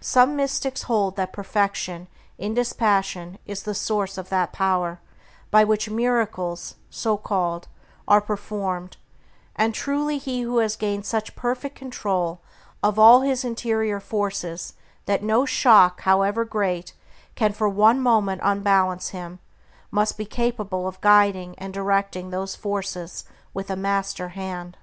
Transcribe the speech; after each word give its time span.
Some 0.00 0.34
mystics 0.34 0.82
hold 0.90 1.14
that 1.14 1.32
perfection 1.32 2.08
in 2.38 2.54
dispassion 2.54 3.38
is 3.46 3.62
the 3.62 3.72
source 3.72 4.18
of 4.18 4.28
that 4.28 4.52
power 4.52 4.98
by 5.52 5.62
which 5.62 5.88
miracles 5.88 6.74
(so 6.90 7.16
called) 7.16 7.68
are 8.08 8.20
performed, 8.20 8.96
and 9.54 9.72
truly 9.72 10.18
he 10.18 10.40
who 10.40 10.58
has 10.58 10.74
gained 10.74 11.06
such 11.06 11.36
perfect 11.36 11.76
control 11.76 12.40
of 12.82 12.98
all 12.98 13.20
his 13.20 13.44
interior 13.44 14.00
forces 14.00 14.74
that 15.06 15.22
no 15.22 15.46
shock, 15.46 16.00
however 16.00 16.44
great, 16.44 16.92
can 17.36 17.52
for 17.52 17.68
one 17.68 18.00
moment 18.00 18.40
unbalance 18.42 19.10
him, 19.10 19.38
must 19.92 20.18
be 20.18 20.26
capable 20.26 20.88
of 20.88 21.00
guiding 21.00 21.56
and 21.60 21.72
directing 21.72 22.30
those 22.30 22.56
forces 22.56 23.22
with 23.54 23.70
a 23.70 23.76
master 23.76 24.30
hand. 24.30 24.78